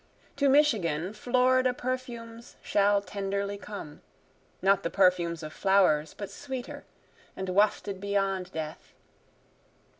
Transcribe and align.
To 0.37 0.49
Michigan, 0.49 1.13
Florida 1.13 1.75
perfumes 1.75 2.55
shall 2.63 3.03
tenderly 3.03 3.55
come, 3.55 4.01
Not 4.59 4.81
the 4.81 4.89
perfumes 4.89 5.43
of 5.43 5.53
flowers, 5.53 6.15
but 6.15 6.31
sweeter, 6.31 6.85
and 7.37 7.49
wafted 7.49 8.01
beyond 8.01 8.51
death. 8.51 8.93